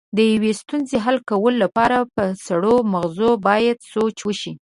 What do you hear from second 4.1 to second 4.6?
وشي.